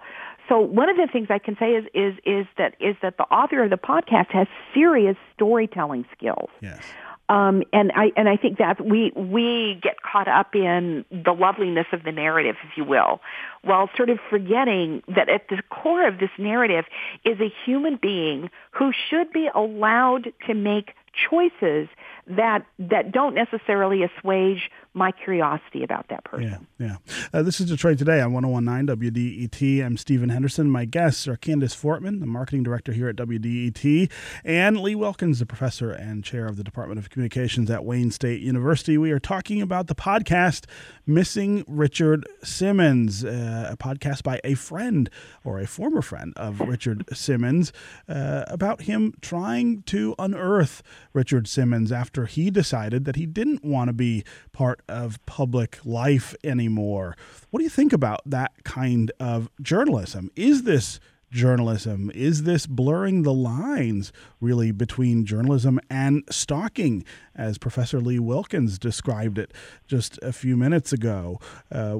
So 0.48 0.58
one 0.58 0.88
of 0.88 0.96
the 0.96 1.08
things 1.10 1.28
I 1.30 1.38
can 1.38 1.56
say 1.58 1.72
is 1.72 1.84
is 1.94 2.14
is 2.24 2.46
that 2.58 2.74
is 2.80 2.96
that 3.02 3.16
the 3.16 3.24
author 3.24 3.62
of 3.62 3.70
the 3.70 3.76
podcast 3.76 4.30
has 4.32 4.46
serious 4.74 5.16
storytelling 5.34 6.04
skills. 6.16 6.50
Yes. 6.60 6.82
Um, 7.28 7.62
and 7.72 7.92
I 7.94 8.12
and 8.16 8.28
I 8.28 8.36
think 8.36 8.58
that 8.58 8.84
we 8.84 9.12
we 9.14 9.78
get 9.82 10.02
caught 10.02 10.28
up 10.28 10.54
in 10.54 11.04
the 11.10 11.32
loveliness 11.32 11.86
of 11.92 12.02
the 12.02 12.12
narrative, 12.12 12.56
if 12.64 12.76
you 12.76 12.84
will, 12.84 13.20
while 13.62 13.88
sort 13.96 14.10
of 14.10 14.18
forgetting 14.28 15.02
that 15.08 15.28
at 15.28 15.48
the 15.48 15.62
core 15.70 16.06
of 16.06 16.18
this 16.18 16.30
narrative 16.36 16.84
is 17.24 17.40
a 17.40 17.50
human 17.64 17.96
being 17.96 18.50
who 18.72 18.92
should 19.08 19.32
be 19.32 19.48
allowed 19.54 20.32
to 20.46 20.54
make 20.54 20.94
choices 21.12 21.88
that 22.26 22.66
that 22.78 23.12
don't 23.12 23.34
necessarily 23.34 24.02
assuage 24.02 24.70
my 24.94 25.10
curiosity 25.10 25.82
about 25.82 26.06
that 26.08 26.22
person. 26.24 26.66
Yeah, 26.78 26.86
yeah. 26.86 26.96
Uh, 27.32 27.42
this 27.42 27.60
is 27.60 27.66
Detroit 27.66 27.98
Today 27.98 28.20
on 28.20 28.32
1019 28.32 29.10
WDET. 29.10 29.84
I'm 29.84 29.96
Stephen 29.96 30.28
Henderson. 30.28 30.70
My 30.70 30.84
guests 30.84 31.26
are 31.26 31.36
Candice 31.36 31.74
Fortman, 31.74 32.20
the 32.20 32.26
marketing 32.26 32.62
director 32.62 32.92
here 32.92 33.08
at 33.08 33.16
WDET, 33.16 34.10
and 34.44 34.80
Lee 34.80 34.94
Wilkins, 34.94 35.38
the 35.38 35.46
professor 35.46 35.90
and 35.90 36.22
chair 36.22 36.46
of 36.46 36.56
the 36.56 36.64
Department 36.64 36.98
of 36.98 37.08
Communications 37.08 37.70
at 37.70 37.84
Wayne 37.84 38.10
State 38.10 38.42
University. 38.42 38.98
We 38.98 39.12
are 39.12 39.18
talking 39.18 39.62
about 39.62 39.86
the 39.86 39.94
podcast 39.94 40.66
Missing 41.06 41.64
Richard 41.66 42.26
Simmons, 42.42 43.24
uh, 43.24 43.68
a 43.70 43.76
podcast 43.78 44.22
by 44.22 44.40
a 44.44 44.54
friend 44.54 45.08
or 45.42 45.58
a 45.58 45.66
former 45.66 46.02
friend 46.02 46.34
of 46.36 46.60
Richard 46.60 47.04
Simmons 47.16 47.72
uh, 48.08 48.44
about 48.46 48.82
him 48.82 49.14
trying 49.22 49.82
to 49.84 50.14
unearth 50.18 50.82
Richard 51.14 51.48
Simmons 51.48 51.90
after 51.90 52.11
he 52.26 52.50
decided 52.50 53.04
that 53.04 53.16
he 53.16 53.26
didn't 53.26 53.64
want 53.64 53.88
to 53.88 53.92
be 53.92 54.24
part 54.52 54.82
of 54.88 55.24
public 55.26 55.78
life 55.84 56.34
anymore. 56.44 57.16
What 57.50 57.58
do 57.58 57.64
you 57.64 57.70
think 57.70 57.92
about 57.92 58.20
that 58.26 58.52
kind 58.64 59.10
of 59.18 59.48
journalism? 59.60 60.30
Is 60.36 60.64
this 60.64 61.00
journalism? 61.32 62.12
Is 62.14 62.44
this 62.44 62.66
blurring 62.66 63.22
the 63.22 63.32
lines 63.32 64.12
really 64.40 64.70
between 64.70 65.24
journalism 65.24 65.80
and 65.90 66.22
stalking, 66.30 67.04
as 67.34 67.56
Professor 67.56 68.00
Lee 68.00 68.18
Wilkins 68.18 68.78
described 68.78 69.38
it 69.38 69.52
just 69.86 70.18
a 70.22 70.32
few 70.32 70.56
minutes 70.56 70.92
ago? 70.92 71.40
Uh, 71.70 71.98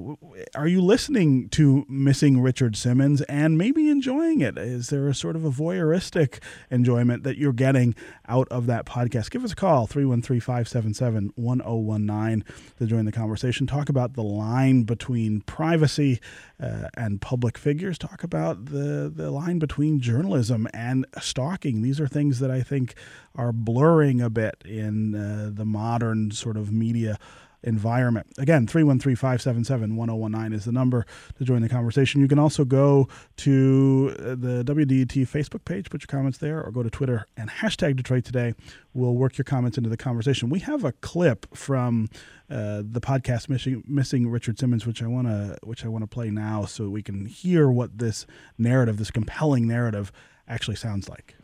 are 0.54 0.68
you 0.68 0.82
listening 0.82 1.48
to 1.50 1.84
Missing 1.88 2.40
Richard 2.42 2.76
Simmons 2.76 3.22
and 3.22 3.56
maybe 3.56 3.88
enjoying 3.88 4.42
it? 4.42 4.58
Is 4.58 4.90
there 4.90 5.08
a 5.08 5.14
sort 5.14 5.34
of 5.34 5.44
a 5.44 5.50
voyeuristic 5.50 6.42
enjoyment 6.70 7.22
that 7.24 7.38
you're 7.38 7.52
getting 7.52 7.94
out 8.28 8.48
of 8.48 8.66
that 8.66 8.84
podcast? 8.84 9.30
Give 9.30 9.44
us 9.44 9.52
a 9.52 9.56
call, 9.56 9.86
313 9.86 10.40
577 10.40 11.32
1019 11.36 12.44
to 12.78 12.86
join 12.86 13.06
the 13.06 13.12
conversation. 13.12 13.66
Talk 13.66 13.88
about 13.88 14.12
the 14.12 14.22
line 14.22 14.82
between 14.82 15.40
privacy 15.40 16.20
uh, 16.60 16.88
and 16.94 17.20
public 17.20 17.56
figures. 17.56 17.96
Talk 17.96 18.22
about 18.22 18.66
the, 18.66 19.10
the 19.14 19.21
line 19.30 19.58
between 19.58 20.00
journalism 20.00 20.68
and 20.72 21.06
stalking. 21.20 21.82
These 21.82 22.00
are 22.00 22.08
things 22.08 22.38
that 22.40 22.50
I 22.50 22.62
think 22.62 22.94
are 23.34 23.52
blurring 23.52 24.20
a 24.20 24.30
bit 24.30 24.62
in 24.64 25.14
uh, 25.14 25.50
the 25.52 25.64
modern 25.64 26.30
sort 26.30 26.56
of 26.56 26.72
media 26.72 27.18
environment. 27.64 28.26
Again, 28.38 28.66
313 28.66 29.16
577 29.16 29.96
1019 29.96 30.52
is 30.52 30.64
the 30.64 30.72
number 30.72 31.06
to 31.38 31.44
join 31.44 31.62
the 31.62 31.68
conversation. 31.68 32.20
You 32.20 32.28
can 32.28 32.38
also 32.38 32.64
go 32.64 33.08
to 33.38 34.14
uh, 34.18 34.22
the 34.34 34.64
WDET 34.64 35.26
Facebook 35.28 35.64
page, 35.64 35.90
put 35.90 36.02
your 36.02 36.06
comments 36.06 36.38
there, 36.38 36.62
or 36.62 36.70
go 36.70 36.82
to 36.82 36.90
Twitter 36.90 37.26
and 37.36 37.50
hashtag 37.50 37.96
Detroit 37.96 38.24
Today. 38.24 38.54
We'll 38.94 39.14
work 39.14 39.38
your 39.38 39.44
comments 39.44 39.78
into 39.78 39.90
the 39.90 39.96
conversation. 39.96 40.50
We 40.50 40.60
have 40.60 40.84
a 40.84 40.92
clip 40.92 41.46
from 41.56 42.08
uh, 42.50 42.82
the 42.84 43.00
podcast 43.00 43.48
missing, 43.48 43.82
missing 43.86 44.28
Richard 44.28 44.58
Simmons, 44.58 44.86
which 44.86 45.02
I 45.02 45.06
want 45.06 45.28
to 45.28 45.56
which 45.62 45.84
I 45.84 45.88
want 45.88 46.02
to 46.02 46.08
play 46.08 46.30
now, 46.30 46.64
so 46.64 46.88
we 46.88 47.02
can 47.02 47.26
hear 47.26 47.70
what 47.70 47.98
this 47.98 48.26
narrative, 48.58 48.98
this 48.98 49.10
compelling 49.10 49.66
narrative, 49.66 50.12
actually 50.48 50.76
sounds 50.76 51.08
like. 51.08 51.36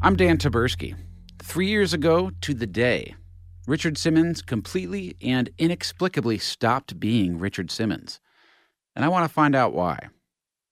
I'm 0.00 0.16
Dan 0.16 0.38
Taberski. 0.38 0.96
Three 1.40 1.68
years 1.68 1.92
ago 1.92 2.30
to 2.42 2.54
the 2.54 2.66
day, 2.66 3.14
Richard 3.68 3.98
Simmons 3.98 4.40
completely 4.40 5.14
and 5.20 5.50
inexplicably 5.58 6.38
stopped 6.38 6.98
being 6.98 7.38
Richard 7.38 7.70
Simmons. 7.70 8.18
And 8.96 9.04
I 9.04 9.08
want 9.08 9.28
to 9.28 9.34
find 9.34 9.54
out 9.54 9.74
why. 9.74 10.08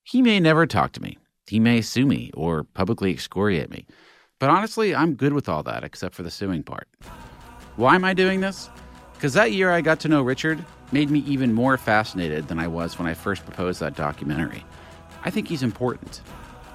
He 0.03 0.23
may 0.23 0.41
never 0.41 0.67
talk 0.67 0.93
to 0.93 1.03
me, 1.03 1.19
he 1.47 1.61
may 1.61 1.83
sue 1.83 2.07
me 2.07 2.31
or 2.33 2.65
publicly 2.65 3.12
excoriate 3.12 3.69
me. 3.69 3.85
But 4.38 4.49
honestly, 4.49 4.95
I'm 4.95 5.15
good 5.15 5.35
with 5.35 5.47
all 5.47 5.62
that 5.65 5.85
except 5.85 6.15
for 6.15 6.23
the 6.23 6.31
suing 6.31 6.62
part. 6.62 6.88
Why 7.76 7.97
am 7.97 8.05
I 8.05 8.15
doing 8.15 8.41
this? 8.41 8.71
Because 9.12 9.35
that 9.35 9.53
year 9.53 9.71
I 9.71 9.83
got 9.83 10.00
to 10.00 10.09
know 10.09 10.23
Richard 10.23 10.65
made 10.91 11.11
me 11.11 11.19
even 11.26 11.53
more 11.53 11.76
fascinated 11.76 12.49
than 12.49 12.59
I 12.59 12.67
was 12.67 12.99
when 12.99 13.07
I 13.07 13.12
first 13.12 13.45
proposed 13.45 13.79
that 13.81 13.95
documentary. 13.95 14.65
I 15.23 15.29
think 15.29 15.49
he's 15.49 15.62
important, 15.62 16.23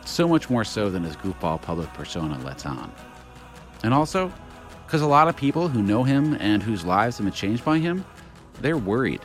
so 0.06 0.28
much 0.28 0.52
more 0.52 0.66
so 0.66 0.92
than 0.92 1.04
his 1.04 1.16
goofball 1.16 1.64
public 1.64 1.92
persona 1.96 2.38
lets 2.46 2.68
on. 2.68 2.94
And 3.82 3.92
also, 3.92 4.32
because 4.92 5.02
a 5.02 5.08
lot 5.08 5.30
of 5.30 5.38
people 5.38 5.70
who 5.70 5.82
know 5.82 6.04
him 6.04 6.36
and 6.42 6.62
whose 6.62 6.84
lives 6.84 7.18
have 7.18 7.26
been 7.26 7.32
changed 7.32 7.64
by 7.64 7.78
him, 7.78 8.04
they're 8.60 8.78
worried, 8.78 9.22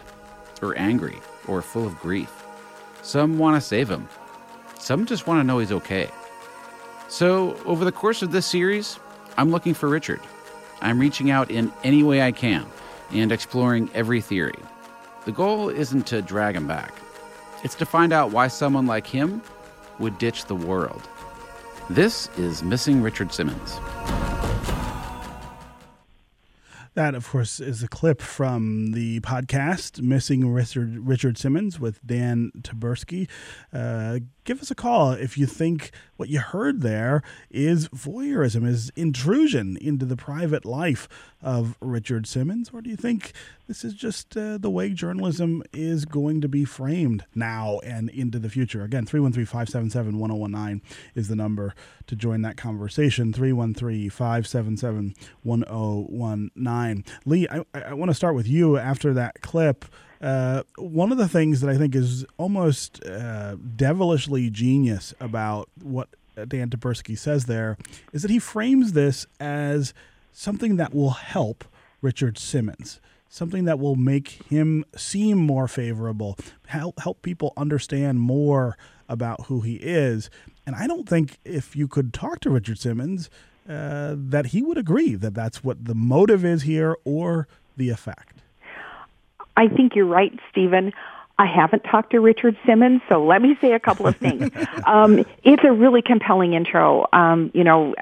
or 0.62 0.78
angry, 0.78 1.18
or 1.49 1.61
full 1.61 1.85
of 1.85 1.99
grief. 1.99 2.30
Some 3.02 3.37
want 3.37 3.61
to 3.61 3.61
save 3.61 3.90
him, 3.90 4.08
some 4.78 5.06
just 5.06 5.26
want 5.26 5.40
to 5.40 5.44
know 5.44 5.58
he's 5.58 5.73
okay. 5.73 6.08
So, 7.08 7.56
over 7.64 7.85
the 7.85 7.90
course 7.90 8.23
of 8.23 8.30
this 8.30 8.46
series, 8.46 9.00
I'm 9.37 9.50
looking 9.50 9.75
for 9.75 9.88
Richard. 9.88 10.20
I'm 10.82 11.00
reaching 11.00 11.32
out 11.32 11.50
in 11.50 11.73
any 11.82 12.04
way 12.04 12.23
I 12.23 12.30
can 12.30 12.64
and 13.11 13.32
exploring 13.32 13.90
every 13.92 14.20
theory. 14.20 14.61
The 15.25 15.32
goal 15.32 15.68
isn't 15.68 16.06
to 16.06 16.23
drag 16.23 16.54
him 16.54 16.68
back, 16.68 16.94
it's 17.64 17.75
to 17.75 17.85
find 17.85 18.12
out 18.12 18.30
why 18.30 18.46
someone 18.46 18.87
like 18.87 19.08
him 19.08 19.42
would 19.99 20.16
ditch 20.18 20.44
the 20.44 20.54
world. 20.54 21.08
This 21.90 22.28
is 22.38 22.62
Missing 22.62 23.02
Richard 23.02 23.32
Simmons. 23.32 23.80
That, 26.97 27.15
of 27.15 27.29
course, 27.29 27.61
is 27.61 27.83
a 27.83 27.88
clip 27.88 28.23
from 28.23 28.93
the 28.93 29.21
podcast 29.21 30.00
Missing 30.00 30.50
Richard, 30.50 31.07
Richard 31.07 31.37
Simmons 31.37 31.79
with 31.79 32.00
Dan 32.07 32.53
Taberski. 32.62 33.29
Uh, 33.71 34.21
give 34.47 34.62
us 34.62 34.71
a 34.71 34.75
call 34.75 35.11
if 35.11 35.37
you 35.37 35.45
think 35.45 35.91
what 36.17 36.31
you 36.31 36.38
heard 36.41 36.81
there 36.81 37.23
is 37.50 37.88
voyeurism, 37.88 38.67
is 38.67 38.91
intrusion 38.97 39.76
into 39.76 40.07
the 40.07 40.17
private 40.17 40.65
life 40.65 41.09
of 41.43 41.76
Richard 41.81 42.26
Simmons, 42.26 42.71
or 42.73 42.81
do 42.81 42.88
you 42.88 42.97
think 42.97 43.33
this 43.67 43.85
is 43.85 43.93
just 43.93 44.37
uh, 44.37 44.57
the 44.57 44.71
way 44.71 44.91
journalism 44.91 45.62
is 45.73 46.05
going 46.07 46.41
to 46.41 46.49
be 46.49 46.65
framed 46.65 47.25
now 47.35 47.81
and 47.81 48.09
into 48.11 48.38
the 48.38 48.49
future? 48.49 48.83
Again, 48.83 49.05
313 49.05 49.45
577 49.45 50.19
1019 50.19 50.83
is 51.15 51.29
the 51.29 51.37
number 51.37 51.75
to 52.07 52.17
join 52.17 52.43
that 52.43 52.57
conversation. 52.57 53.33
313 53.33 54.09
577 54.09 55.15
1019. 55.43 57.05
Lee, 57.26 57.49
I, 57.50 57.65
I 57.75 57.95
want 57.95 58.11
to 58.11 58.15
start 58.15 58.35
with 58.35 58.49
you 58.49 58.79
after 58.79 59.12
that 59.12 59.43
clip. 59.43 59.85
Uh, 60.20 60.62
one 60.76 61.12
of 61.12 61.18
the 61.18 61.28
things 61.28 61.61
that 61.61 61.70
I 61.70 61.76
think 61.76 61.94
is 61.94 62.25
almost 62.38 63.04
uh, 63.04 63.56
devilishly 63.76 64.50
genius 64.50 65.14
about 65.20 65.68
what 65.82 66.08
Dan 66.49 66.68
Taberski 66.68 67.16
says 67.16 67.46
there 67.46 67.76
is 68.12 68.23
that 68.23 68.30
he 68.30 68.38
frames 68.38 68.92
this 68.92 69.26
as 69.40 69.94
something 70.32 70.76
that 70.76 70.94
will 70.94 71.11
help 71.11 71.64
Richard 72.02 72.38
Simmons, 72.38 73.00
something 73.28 73.64
that 73.64 73.78
will 73.78 73.96
make 73.96 74.42
him 74.49 74.85
seem 74.94 75.38
more 75.38 75.66
favorable, 75.66 76.37
help 76.66 77.00
help 77.00 77.23
people 77.23 77.52
understand 77.56 78.20
more 78.20 78.76
about 79.08 79.46
who 79.46 79.61
he 79.62 79.76
is. 79.76 80.30
And 80.66 80.76
I 80.76 80.87
don't 80.87 81.08
think 81.08 81.38
if 81.44 81.75
you 81.76 81.88
could 81.88 82.12
talk 82.12 82.40
to 82.40 82.50
Richard 82.50 82.78
Simmons, 82.78 83.30
uh, 83.68 84.14
that 84.16 84.46
he 84.46 84.62
would 84.62 84.78
agree 84.78 85.14
that 85.14 85.35
that's 85.35 85.64
what 85.64 85.85
the 85.87 85.94
motive 85.94 86.44
is 86.44 86.62
here 86.62 86.96
or 87.04 87.49
the 87.76 87.90
effect. 87.90 88.42
I 89.56 89.68
think 89.68 89.94
you're 89.94 90.06
right, 90.06 90.32
Stephen. 90.50 90.92
I 91.38 91.44
haven't 91.44 91.82
talked 91.84 92.12
to 92.12 92.20
Richard 92.20 92.56
Simmons, 92.64 93.02
so 93.10 93.22
let 93.25 93.42
me 93.42 93.58
say 93.60 93.72
a 93.72 93.80
couple 93.80 94.06
of 94.06 94.16
things. 94.26 94.50
um, 94.86 95.25
it's 95.44 95.62
a 95.64 95.72
really 95.72 96.00
compelling 96.00 96.54
intro. 96.54 97.06
Um, 97.12 97.50
you 97.52 97.62
know, 97.62 97.94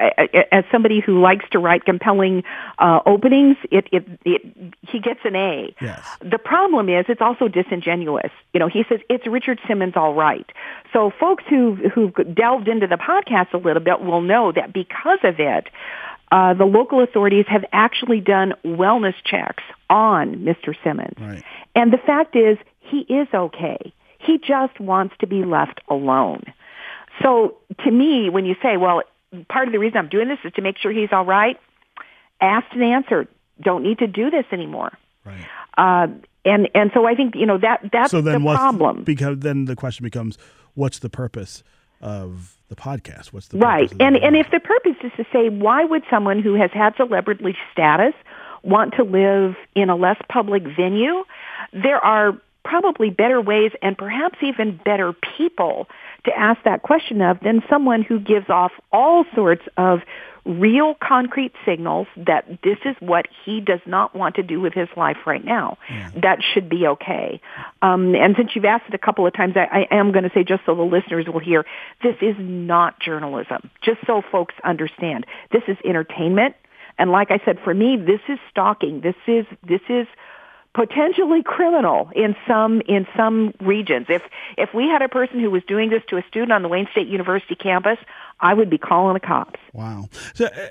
as 0.53 0.65
somebody 0.71 1.01
who 1.01 1.21
likes 1.21 1.45
to 1.51 1.59
write 1.59 1.85
compelling 1.85 2.45
uh, 2.79 3.01
openings, 3.07 3.57
it, 3.73 3.89
it, 3.91 4.07
it, 4.25 4.75
he 4.83 5.01
gets 5.01 5.21
an 5.25 5.35
A. 5.35 5.75
Yes. 5.81 6.17
The 6.21 6.39
problem 6.39 6.89
is 6.89 7.07
it's 7.09 7.21
also 7.21 7.49
disingenuous. 7.49 8.31
You 8.53 8.61
know, 8.61 8.69
he 8.69 8.85
says 8.89 9.01
it's 9.09 9.27
Richard 9.27 9.59
Simmons, 9.67 9.95
all 9.97 10.15
right. 10.15 10.47
So 10.93 11.11
folks 11.19 11.43
who 11.49 11.75
who've 11.93 12.15
delved 12.35 12.69
into 12.69 12.87
the 12.87 12.97
podcast 12.97 13.53
a 13.53 13.59
little 13.59 13.83
bit 13.83 14.01
will 14.01 14.21
know 14.21 14.53
that 14.53 14.73
because 14.73 15.19
of 15.25 15.41
it, 15.41 15.69
uh, 16.35 16.53
the 16.53 16.65
local 16.65 17.01
authorities 17.01 17.45
have 17.47 17.65
actually 17.73 18.19
done 18.19 18.55
wellness 18.65 19.15
checks 19.25 19.63
on 19.89 20.35
Mr. 20.39 20.75
Simmons. 20.83 21.17
Right. 21.21 21.45
And 21.77 21.93
the 21.93 21.99
fact 21.99 22.35
is, 22.35 22.59
he 22.81 23.03
is 23.03 23.29
okay. 23.33 23.95
He 24.19 24.39
just 24.39 24.81
wants 24.81 25.15
to 25.21 25.29
be 25.29 25.45
left 25.45 25.81
alone. 25.89 26.43
So 27.23 27.59
to 27.85 27.91
me, 27.91 28.31
when 28.31 28.47
you 28.47 28.57
say, 28.61 28.77
well, 28.77 29.03
part 29.49 29.69
of 29.69 29.73
the 29.73 29.79
reason 29.79 29.99
I'm 29.99 30.09
doing 30.09 30.27
this 30.27 30.41
is 30.45 30.53
to 30.55 30.63
make 30.63 30.77
sure 30.79 30.91
he's 30.91 31.11
all 31.13 31.25
right, 31.25 31.57
asked 32.41 32.73
and 32.73 32.83
answered. 32.83 33.29
Don't 33.61 33.85
need 33.85 34.01
to 34.01 34.09
do 34.09 34.29
this 34.29 34.45
anymore. 34.51 34.91
Right. 35.25 35.47
Uh, 35.79 36.09
and 36.45 36.69
and 36.75 36.91
so 36.93 37.07
I 37.07 37.15
think 37.15 37.37
you 37.37 37.47
know 37.47 37.59
that 37.59 37.89
that's 37.93 38.11
so 38.11 38.21
then 38.21 38.43
the 38.43 38.55
problem. 38.55 39.05
because 39.05 39.39
then 39.39 39.67
the 39.67 39.77
question 39.77 40.03
becomes, 40.03 40.37
what's 40.75 40.99
the 40.99 41.09
purpose 41.09 41.63
of 42.01 42.57
the 42.75 42.81
podcast? 42.81 43.33
What's 43.33 43.49
the 43.49 43.59
right? 43.59 43.83
purpose 43.83 43.93
of 43.93 43.99
the 43.99 44.05
And 44.05 44.17
and 44.17 44.37
if 44.37 44.47
the 44.51 44.61
purpose 44.61 44.97
is 45.03 45.13
to 45.17 45.25
say, 45.33 45.49
why 45.49 45.85
would 45.85 46.03
someone 46.11 46.41
who 46.41 46.55
has 46.55 46.71
had 46.73 46.95
celebrity 46.97 47.57
status 47.73 48.15
want 48.63 48.95
to 48.95 49.05
live 49.05 49.57
in 49.75 49.91
a 49.91 49.97
less 49.97 50.17
public 50.29 50.63
venue? 50.77 51.25
There 51.73 52.05
are 52.05 52.39
probably 52.65 53.11
better 53.11 53.41
ways 53.41 53.73
and 53.83 53.97
perhaps 53.97 54.39
even 54.43 54.81
better 54.85 55.13
people 55.37 55.87
to 56.25 56.37
ask 56.37 56.63
that 56.65 56.83
question 56.83 57.21
of 57.21 57.39
than 57.41 57.63
someone 57.69 58.03
who 58.03 58.19
gives 58.19 58.49
off 58.49 58.73
all 58.91 59.25
sorts 59.35 59.63
of 59.77 60.01
real 60.45 60.95
concrete 61.03 61.53
signals 61.65 62.07
that 62.17 62.47
this 62.63 62.79
is 62.85 62.95
what 63.01 63.27
he 63.45 63.61
does 63.61 63.81
not 63.87 64.15
want 64.15 64.35
to 64.37 64.43
do 64.43 64.61
with 64.61 64.75
his 64.75 64.89
life 64.97 65.17
right 65.27 65.45
now. 65.45 65.79
That 66.21 66.41
should 66.43 66.69
be 66.69 66.87
okay. 66.87 67.41
Um, 67.81 68.15
and 68.15 68.35
since 68.37 68.51
you've 68.55 68.65
asked 68.65 68.85
it 68.89 68.95
a 68.95 68.99
couple 68.99 69.27
of 69.27 69.33
times, 69.33 69.55
I, 69.57 69.87
I 69.91 69.95
am 69.95 70.13
going 70.13 70.25
to 70.25 70.31
say 70.35 70.45
just 70.45 70.63
so 70.67 70.75
the 70.75 70.83
listeners 70.83 71.27
will 71.27 71.41
hear, 71.41 71.65
this 72.03 72.17
is 72.21 72.37
not 72.39 73.01
journalism. 73.01 73.71
Just 73.83 73.99
so 74.07 74.23
folks 74.31 74.55
understand, 74.65 75.27
this 75.51 75.63
is 75.67 75.77
entertainment. 75.85 76.55
And 76.99 77.11
like 77.11 77.31
I 77.31 77.41
said, 77.45 77.59
for 77.65 77.75
me, 77.75 77.97
this 77.97 78.21
is 78.29 78.39
stalking. 78.51 79.01
This 79.01 79.17
is 79.27 79.47
this 79.67 79.81
is 79.89 80.07
potentially 80.75 81.43
criminal 81.43 82.11
in 82.15 82.37
some 82.47 82.83
in 82.83 83.07
some 83.17 83.55
regions. 83.61 84.07
If 84.09 84.23
if 84.59 84.75
we 84.75 84.89
had 84.89 85.03
a 85.03 85.09
person 85.09 85.41
who 85.41 85.51
was 85.51 85.63
doing 85.67 85.91
this 85.91 86.03
to 86.09 86.17
a 86.17 86.23
student 86.29 86.53
on 86.53 86.63
the 86.63 86.69
Wayne 86.69 86.89
State 86.91 87.09
University 87.09 87.55
campus, 87.55 87.99
I 88.41 88.55
would 88.55 88.69
be 88.69 88.79
calling 88.79 89.15
the 89.15 89.21
cops. 89.21 89.61
Wow. 89.73 90.09
So, 90.35 90.47
uh, 90.47 90.69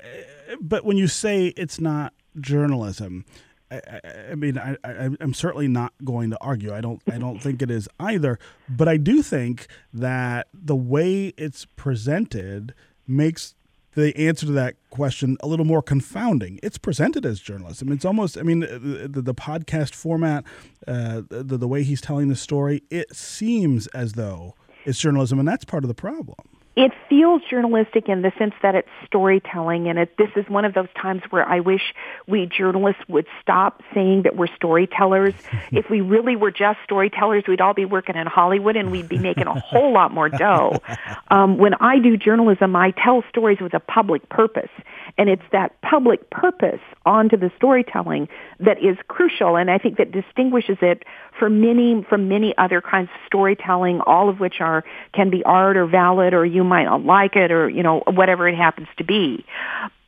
but 0.60 0.84
when 0.84 0.96
you 0.96 1.08
say 1.08 1.48
it's 1.56 1.80
not 1.80 2.12
journalism, 2.40 3.24
I, 3.70 3.76
I, 3.76 4.00
I 4.32 4.34
mean, 4.34 4.58
I, 4.58 4.76
I, 4.84 5.10
I'm 5.20 5.34
certainly 5.34 5.68
not 5.68 5.92
going 6.04 6.30
to 6.30 6.38
argue. 6.40 6.72
I 6.72 6.80
don't. 6.80 7.02
I 7.10 7.18
don't 7.18 7.38
think 7.42 7.62
it 7.62 7.70
is 7.70 7.88
either. 7.98 8.38
But 8.68 8.88
I 8.88 8.96
do 8.96 9.22
think 9.22 9.66
that 9.92 10.48
the 10.52 10.76
way 10.76 11.32
it's 11.36 11.64
presented 11.76 12.74
makes 13.06 13.54
the 13.94 14.16
answer 14.16 14.46
to 14.46 14.52
that 14.52 14.76
question 14.90 15.36
a 15.40 15.46
little 15.46 15.64
more 15.64 15.82
confounding. 15.82 16.60
It's 16.62 16.78
presented 16.78 17.24
as 17.26 17.40
journalism. 17.40 17.92
It's 17.92 18.04
almost. 18.04 18.38
I 18.38 18.42
mean, 18.42 18.60
the, 18.60 19.08
the, 19.10 19.22
the 19.22 19.34
podcast 19.34 19.94
format, 19.94 20.44
uh, 20.86 21.22
the, 21.28 21.56
the 21.58 21.68
way 21.68 21.82
he's 21.82 22.00
telling 22.00 22.28
the 22.28 22.36
story, 22.36 22.82
it 22.90 23.14
seems 23.14 23.86
as 23.88 24.12
though 24.12 24.54
it's 24.84 24.98
journalism, 24.98 25.38
and 25.38 25.48
that's 25.48 25.64
part 25.64 25.84
of 25.84 25.88
the 25.88 25.94
problem. 25.94 26.36
It 26.76 26.92
feels 27.08 27.42
journalistic 27.48 28.08
in 28.08 28.22
the 28.22 28.32
sense 28.36 28.54
that 28.62 28.74
it's 28.74 28.88
storytelling 29.06 29.88
and 29.88 29.98
it, 29.98 30.16
this 30.18 30.30
is 30.34 30.48
one 30.48 30.64
of 30.64 30.74
those 30.74 30.88
times 31.00 31.22
where 31.30 31.46
I 31.48 31.60
wish 31.60 31.94
we 32.26 32.46
journalists 32.46 33.02
would 33.08 33.26
stop 33.40 33.82
saying 33.94 34.22
that 34.22 34.36
we're 34.36 34.54
storytellers. 34.56 35.34
if 35.72 35.88
we 35.88 36.00
really 36.00 36.34
were 36.34 36.50
just 36.50 36.78
storytellers, 36.84 37.44
we'd 37.46 37.60
all 37.60 37.74
be 37.74 37.84
working 37.84 38.16
in 38.16 38.26
Hollywood 38.26 38.76
and 38.76 38.90
we'd 38.90 39.08
be 39.08 39.18
making 39.18 39.46
a 39.46 39.58
whole 39.58 39.92
lot 39.92 40.12
more 40.12 40.28
dough. 40.28 40.80
Um, 41.30 41.58
when 41.58 41.74
I 41.74 41.98
do 41.98 42.16
journalism, 42.16 42.76
I 42.76 42.92
tell 42.92 43.24
stories 43.28 43.58
with 43.60 43.74
a 43.74 43.80
public 43.80 44.28
purpose. 44.28 44.70
And 45.16 45.28
it's 45.28 45.42
that 45.52 45.80
public 45.80 46.28
purpose 46.30 46.80
onto 47.06 47.36
the 47.36 47.50
storytelling 47.56 48.28
that 48.60 48.78
is 48.82 48.96
crucial. 49.08 49.56
And 49.56 49.70
I 49.70 49.78
think 49.78 49.98
that 49.98 50.12
distinguishes 50.12 50.78
it 50.80 51.04
from 51.38 51.60
many, 51.60 52.04
from 52.08 52.28
many 52.28 52.54
other 52.58 52.80
kinds 52.80 53.10
of 53.14 53.20
storytelling, 53.26 54.00
all 54.00 54.28
of 54.28 54.40
which 54.40 54.60
are, 54.60 54.84
can 55.12 55.30
be 55.30 55.42
art 55.44 55.76
or 55.76 55.86
valid 55.86 56.34
or 56.34 56.44
you 56.64 56.68
might 56.68 56.84
not 56.84 57.04
like 57.04 57.36
it 57.36 57.52
or, 57.52 57.68
you 57.68 57.82
know, 57.82 58.02
whatever 58.06 58.48
it 58.48 58.56
happens 58.56 58.88
to 58.96 59.04
be. 59.04 59.44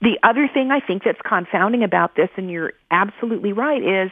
The 0.01 0.19
other 0.23 0.49
thing 0.53 0.71
I 0.71 0.81
think 0.81 1.05
that's 1.05 1.21
confounding 1.27 1.85
about 1.85 2.17
this, 2.17 2.31
and 2.37 2.51
you're 2.51 2.73
absolutely 2.91 3.53
right, 3.53 3.83
is 3.83 4.11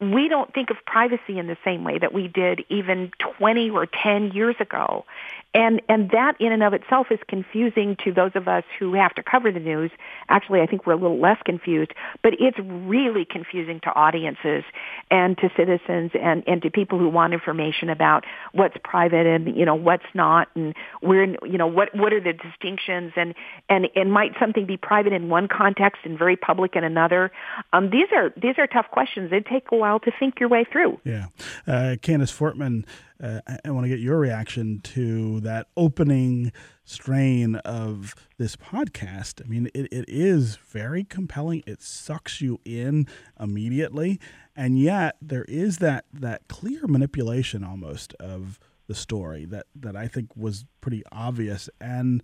we 0.00 0.28
don't 0.28 0.52
think 0.54 0.70
of 0.70 0.78
privacy 0.86 1.38
in 1.38 1.46
the 1.46 1.58
same 1.64 1.84
way 1.84 1.98
that 1.98 2.14
we 2.14 2.26
did 2.26 2.64
even 2.70 3.10
20 3.38 3.70
or 3.70 3.86
10 3.86 4.32
years 4.32 4.56
ago. 4.58 5.04
And, 5.52 5.82
and 5.88 6.10
that 6.10 6.40
in 6.40 6.52
and 6.52 6.62
of 6.62 6.74
itself 6.74 7.08
is 7.10 7.18
confusing 7.26 7.96
to 8.04 8.12
those 8.12 8.30
of 8.36 8.46
us 8.46 8.62
who 8.78 8.94
have 8.94 9.12
to 9.14 9.22
cover 9.22 9.50
the 9.50 9.58
news. 9.58 9.90
Actually, 10.28 10.60
I 10.60 10.66
think 10.66 10.86
we're 10.86 10.92
a 10.92 10.96
little 10.96 11.20
less 11.20 11.38
confused, 11.44 11.92
but 12.22 12.34
it's 12.38 12.58
really 12.60 13.24
confusing 13.28 13.80
to 13.80 13.90
audiences 13.90 14.62
and 15.10 15.36
to 15.38 15.50
citizens 15.56 16.12
and, 16.14 16.44
and 16.46 16.62
to 16.62 16.70
people 16.70 17.00
who 17.00 17.08
want 17.08 17.32
information 17.32 17.90
about 17.90 18.24
what's 18.52 18.76
private 18.84 19.26
and, 19.26 19.56
you 19.56 19.66
know, 19.66 19.74
what's 19.74 20.04
not 20.14 20.48
and 20.54 20.74
where, 21.00 21.24
you 21.24 21.58
know, 21.58 21.66
what, 21.66 21.94
what 21.96 22.12
are 22.12 22.20
the 22.20 22.32
distinctions 22.32 23.12
and, 23.16 23.34
and, 23.68 23.88
and 23.96 24.12
might 24.12 24.32
something 24.38 24.66
be 24.66 24.76
private 24.76 25.12
in 25.12 25.28
one 25.28 25.48
context 25.48 26.02
and 26.04 26.16
very 26.16 26.36
public 26.36 26.76
in 26.76 26.84
another? 26.84 27.32
Um, 27.72 27.90
these 27.90 28.08
are, 28.14 28.32
these 28.40 28.54
are 28.56 28.68
tough 28.68 28.86
questions. 28.92 29.30
They 29.30 29.40
take 29.40 29.66
a 29.72 29.76
while 29.76 29.89
to 29.98 30.12
think 30.18 30.40
your 30.40 30.48
way 30.48 30.64
through. 30.70 31.00
Yeah. 31.04 31.26
Uh, 31.66 31.96
Candice 32.00 32.32
Fortman, 32.32 32.84
uh, 33.22 33.40
I 33.64 33.70
want 33.70 33.84
to 33.84 33.88
get 33.88 34.00
your 34.00 34.18
reaction 34.18 34.80
to 34.84 35.40
that 35.40 35.66
opening 35.76 36.52
strain 36.84 37.56
of 37.56 38.14
this 38.38 38.56
podcast. 38.56 39.44
I 39.44 39.48
mean, 39.48 39.68
it, 39.74 39.88
it 39.92 40.04
is 40.08 40.56
very 40.56 41.04
compelling. 41.04 41.62
It 41.66 41.82
sucks 41.82 42.40
you 42.40 42.58
in 42.64 43.06
immediately, 43.38 44.18
and 44.56 44.78
yet 44.78 45.16
there 45.20 45.44
is 45.44 45.78
that 45.78 46.04
that 46.12 46.48
clear 46.48 46.86
manipulation 46.86 47.64
almost 47.64 48.14
of 48.14 48.58
the 48.86 48.94
story 48.94 49.44
that 49.46 49.66
that 49.74 49.96
I 49.96 50.08
think 50.08 50.36
was 50.36 50.64
pretty 50.80 51.02
obvious 51.12 51.68
and. 51.80 52.22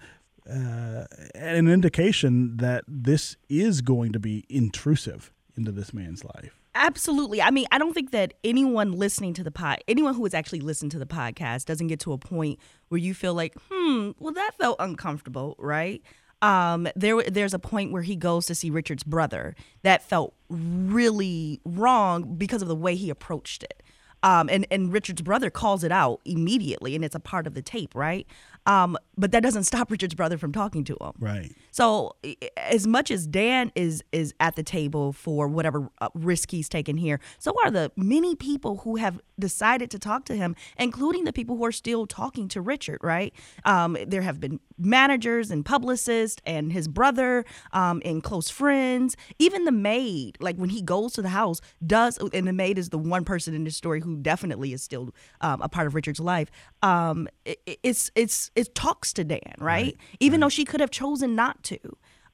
Uh, 0.48 1.06
an 1.34 1.66
indication 1.66 2.58
that 2.58 2.84
this 2.86 3.36
is 3.48 3.80
going 3.80 4.12
to 4.12 4.20
be 4.20 4.44
intrusive 4.48 5.32
into 5.56 5.72
this 5.72 5.92
man's 5.92 6.24
life. 6.24 6.60
Absolutely. 6.76 7.40
I 7.40 7.50
mean, 7.50 7.66
I 7.72 7.78
don't 7.78 7.94
think 7.94 8.10
that 8.10 8.34
anyone 8.44 8.92
listening 8.92 9.32
to 9.34 9.42
the 9.44 9.50
pod, 9.50 9.78
anyone 9.88 10.14
who 10.14 10.24
has 10.24 10.34
actually 10.34 10.60
listened 10.60 10.92
to 10.92 10.98
the 10.98 11.06
podcast, 11.06 11.64
doesn't 11.64 11.86
get 11.86 12.00
to 12.00 12.12
a 12.12 12.18
point 12.18 12.58
where 12.88 12.98
you 12.98 13.14
feel 13.14 13.34
like, 13.34 13.54
hmm, 13.70 14.10
well, 14.18 14.34
that 14.34 14.52
felt 14.58 14.76
uncomfortable, 14.78 15.56
right? 15.58 16.02
Um, 16.42 16.86
there, 16.94 17.22
there's 17.22 17.54
a 17.54 17.58
point 17.58 17.92
where 17.92 18.02
he 18.02 18.14
goes 18.14 18.44
to 18.46 18.54
see 18.54 18.68
Richard's 18.68 19.04
brother 19.04 19.56
that 19.82 20.02
felt 20.02 20.34
really 20.50 21.60
wrong 21.64 22.34
because 22.36 22.60
of 22.60 22.68
the 22.68 22.76
way 22.76 22.94
he 22.94 23.08
approached 23.08 23.62
it. 23.62 23.82
Um, 24.22 24.48
and 24.50 24.66
and 24.70 24.92
Richard's 24.92 25.22
brother 25.22 25.50
calls 25.50 25.84
it 25.84 25.92
out 25.92 26.20
immediately, 26.24 26.94
and 26.96 27.04
it's 27.04 27.14
a 27.14 27.20
part 27.20 27.46
of 27.46 27.54
the 27.54 27.62
tape, 27.62 27.94
right? 27.94 28.26
Um, 28.66 28.96
but 29.16 29.32
that 29.32 29.42
doesn't 29.42 29.64
stop 29.64 29.90
Richard's 29.90 30.14
brother 30.14 30.36
from 30.36 30.52
talking 30.52 30.84
to 30.84 30.96
him. 31.00 31.12
Right. 31.18 31.52
So 31.70 32.16
as 32.56 32.86
much 32.86 33.10
as 33.10 33.26
Dan 33.26 33.72
is 33.74 34.04
is 34.12 34.34
at 34.40 34.56
the 34.56 34.62
table 34.62 35.12
for 35.12 35.48
whatever 35.48 35.90
uh, 36.00 36.08
risk 36.14 36.50
he's 36.50 36.68
taken 36.68 36.96
here, 36.96 37.20
so 37.38 37.54
are 37.64 37.70
the 37.70 37.90
many 37.96 38.34
people 38.34 38.78
who 38.78 38.96
have 38.96 39.20
decided 39.38 39.90
to 39.92 39.98
talk 39.98 40.24
to 40.26 40.34
him, 40.34 40.54
including 40.78 41.24
the 41.24 41.32
people 41.32 41.56
who 41.56 41.64
are 41.64 41.72
still 41.72 42.06
talking 42.06 42.48
to 42.48 42.60
Richard. 42.60 42.98
Right. 43.02 43.32
Um, 43.64 43.96
there 44.06 44.22
have 44.22 44.40
been 44.40 44.60
managers 44.78 45.50
and 45.50 45.64
publicists 45.64 46.40
and 46.44 46.72
his 46.72 46.88
brother 46.88 47.44
um, 47.72 48.02
and 48.04 48.22
close 48.22 48.50
friends. 48.50 49.16
Even 49.38 49.64
the 49.64 49.72
maid, 49.72 50.36
like 50.40 50.56
when 50.56 50.70
he 50.70 50.82
goes 50.82 51.14
to 51.14 51.22
the 51.22 51.30
house, 51.30 51.60
does 51.86 52.18
and 52.32 52.46
the 52.46 52.52
maid 52.52 52.78
is 52.78 52.90
the 52.90 52.98
one 52.98 53.24
person 53.24 53.54
in 53.54 53.64
this 53.64 53.76
story 53.76 54.00
who 54.00 54.16
definitely 54.16 54.72
is 54.72 54.82
still 54.82 55.14
um, 55.40 55.62
a 55.62 55.68
part 55.68 55.86
of 55.86 55.94
Richard's 55.94 56.20
life. 56.20 56.50
Um, 56.82 57.28
it, 57.44 57.58
it's 57.82 58.10
it's 58.14 58.50
it 58.56 58.74
talks 58.74 59.12
to 59.14 59.24
Dan, 59.24 59.40
right? 59.58 59.84
right. 59.84 59.96
Even 60.18 60.40
right. 60.40 60.46
though 60.46 60.50
she 60.50 60.64
could 60.64 60.80
have 60.80 60.90
chosen 60.90 61.34
not 61.34 61.62
to. 61.64 61.78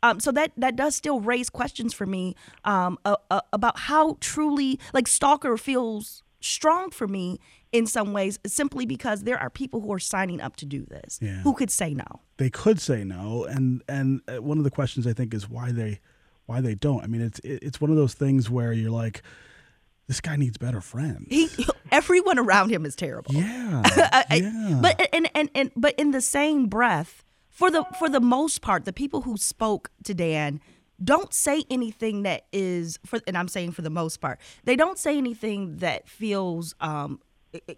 Um, 0.03 0.19
so 0.19 0.33
that 0.33 0.53
that 0.57 0.75
does 0.75 0.97
still 0.97 1.21
raise 1.21 1.49
questions 1.49 1.93
for 1.93 2.07
me 2.07 2.35
um, 2.65 2.99
uh, 3.05 3.17
uh, 3.31 3.41
about 3.53 3.79
how 3.79 4.17
truly 4.21 4.81
like 4.93 5.07
Stalker 5.07 5.57
feels 5.57 6.23
strong 6.41 6.91
for 6.91 7.07
me 7.07 7.39
in 7.71 7.87
some 7.87 8.13
ways 8.13 8.39
simply 8.45 8.85
because 8.85 9.23
there 9.23 9.39
are 9.39 9.49
people 9.49 9.81
who 9.81 9.93
are 9.93 10.01
signing 10.01 10.41
up 10.41 10.57
to 10.57 10.67
do 10.67 10.85
this 10.85 11.21
yeah. 11.23 11.41
who 11.43 11.55
could 11.55 11.71
say 11.71 11.95
no 11.95 12.21
they 12.37 12.51
could 12.51 12.81
say 12.81 13.05
no 13.05 13.45
and 13.45 13.81
and 13.89 14.21
uh, 14.27 14.43
one 14.43 14.59
of 14.59 14.65
the 14.65 14.71
questions 14.71 15.07
i 15.07 15.13
think 15.13 15.33
is 15.33 15.49
why 15.49 15.71
they 15.71 16.01
why 16.47 16.61
they 16.61 16.75
don't 16.75 17.05
i 17.05 17.07
mean 17.07 17.21
it's 17.21 17.41
it's 17.45 17.81
one 17.81 17.91
of 17.91 17.97
those 17.97 18.13
things 18.13 18.51
where 18.51 18.73
you're 18.73 18.91
like 18.91 19.23
this 20.09 20.21
guy 20.21 20.37
needs 20.37 20.59
better 20.59 20.81
friends. 20.81 21.27
He, 21.31 21.49
everyone 21.93 22.39
around 22.39 22.71
him 22.71 22.85
is 22.85 22.97
terrible. 22.97 23.33
Yeah, 23.35 23.83
yeah. 24.31 24.79
But 24.81 25.09
and, 25.13 25.31
and 25.35 25.51
and 25.55 25.71
but 25.77 25.95
in 25.97 26.11
the 26.11 26.21
same 26.21 26.67
breath, 26.67 27.25
for 27.49 27.71
the 27.71 27.85
for 27.99 28.09
the 28.09 28.21
most 28.21 28.63
part, 28.63 28.85
the 28.85 28.93
people 28.93 29.23
who 29.23 29.37
spoke 29.37 29.91
to 30.05 30.15
Dan 30.15 30.61
don't 31.03 31.33
say 31.33 31.65
anything 31.71 32.23
that 32.23 32.47
is 32.53 32.99
for, 33.05 33.21
and 33.27 33.37
I'm 33.37 33.49
saying 33.49 33.73
for 33.73 33.83
the 33.83 33.91
most 33.91 34.21
part, 34.21 34.41
they 34.65 34.77
don't 34.77 34.99
say 34.99 35.17
anything 35.17 35.77
that 35.79 36.09
feels 36.09 36.75
um, 36.81 37.21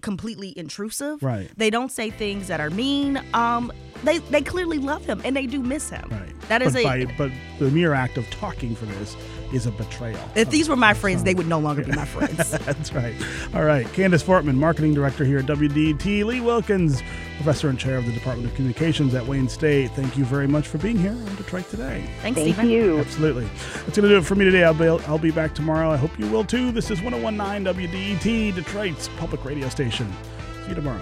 completely 0.01 0.57
intrusive. 0.59 1.23
Right. 1.23 1.51
They 1.57 1.71
don't 1.71 1.91
say 1.91 2.11
things 2.11 2.49
that 2.49 2.61
are 2.61 2.71
mean. 2.71 3.21
Um, 3.35 3.73
they 4.05 4.19
they 4.19 4.43
clearly 4.43 4.79
love 4.79 5.05
him 5.05 5.21
and 5.25 5.37
they 5.37 5.47
do 5.47 5.61
miss 5.63 5.91
him. 5.91 6.09
Right. 6.11 6.41
That 6.49 6.63
is 6.63 6.75
but 6.75 6.81
a. 6.81 6.85
By, 6.85 7.15
but 7.17 7.33
the 7.59 7.71
mere 7.71 7.95
act 7.95 8.17
of 8.17 8.29
talking 8.31 8.75
for 8.75 8.87
this 8.87 9.17
is 9.53 9.67
a 9.67 9.71
betrayal. 9.71 10.19
If 10.35 10.51
these 10.51 10.69
were 10.69 10.77
my 10.77 10.95
friends, 10.95 11.23
they 11.25 11.35
would 11.35 11.47
no 11.47 11.59
longer 11.59 11.85
be 11.85 11.93
my 11.93 12.05
friends. 12.05 12.51
That's 12.51 12.93
right. 12.93 13.15
All 13.55 13.65
right. 13.65 13.87
Candice 13.87 14.23
Fortman, 14.25 14.57
marketing 14.57 14.95
director 14.95 15.25
here 15.25 15.39
at 15.39 15.47
WDET. 15.47 16.25
Lee 16.25 16.41
Wilkins, 16.41 17.03
professor 17.37 17.69
and 17.69 17.79
chair 17.79 17.97
of 17.97 18.07
the 18.07 18.13
Department 18.13 18.49
of 18.49 18.55
Communications 18.55 19.15
at 19.15 19.27
Wayne 19.27 19.49
State. 19.49 19.91
Thank 19.93 20.17
you 20.17 20.25
very 20.25 20.47
much 20.47 20.69
for 20.69 20.79
being 20.79 20.97
here 20.99 21.13
on 21.13 21.37
Detroit 21.37 21.69
Today. 21.69 22.05
Thanks, 22.23 22.39
Thank 22.41 22.55
Stephen. 22.55 22.71
you. 22.71 22.99
Absolutely. 22.99 23.45
That's 23.45 23.97
going 23.97 24.03
to 24.03 24.09
do 24.09 24.17
it 24.19 24.25
for 24.25 24.35
me 24.35 24.45
today. 24.45 24.65
I'll 24.65 24.75
be, 24.75 24.87
I'll 24.87 25.19
be 25.19 25.31
back 25.31 25.55
tomorrow. 25.55 25.91
I 25.91 25.97
hope 25.97 26.19
you 26.19 26.27
will 26.29 26.45
too. 26.45 26.73
This 26.73 26.91
is 26.91 27.03
1019 27.03 27.75
WDET, 27.75 28.55
Detroit's 28.55 29.09
public 29.17 29.45
radio 29.45 29.69
station. 29.69 30.13
See 30.63 30.71
you 30.71 30.75
tomorrow. 30.75 31.01